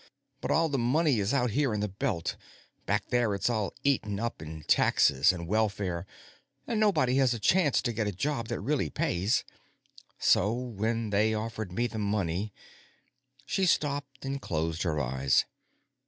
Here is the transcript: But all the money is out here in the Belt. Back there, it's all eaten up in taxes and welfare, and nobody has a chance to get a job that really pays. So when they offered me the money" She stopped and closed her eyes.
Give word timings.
But 0.41 0.49
all 0.49 0.67
the 0.67 0.79
money 0.79 1.19
is 1.19 1.31
out 1.31 1.51
here 1.51 1.75
in 1.75 1.79
the 1.79 1.87
Belt. 1.87 2.35
Back 2.87 3.09
there, 3.11 3.35
it's 3.35 3.51
all 3.51 3.71
eaten 3.83 4.19
up 4.19 4.41
in 4.41 4.63
taxes 4.63 5.31
and 5.31 5.47
welfare, 5.47 6.07
and 6.65 6.79
nobody 6.79 7.17
has 7.17 7.35
a 7.35 7.39
chance 7.39 7.83
to 7.83 7.93
get 7.93 8.07
a 8.07 8.11
job 8.11 8.47
that 8.47 8.61
really 8.61 8.89
pays. 8.89 9.43
So 10.17 10.53
when 10.53 11.11
they 11.11 11.35
offered 11.35 11.71
me 11.71 11.85
the 11.85 11.99
money" 11.99 12.51
She 13.45 13.67
stopped 13.67 14.25
and 14.25 14.41
closed 14.41 14.81
her 14.81 14.99
eyes. 14.99 15.45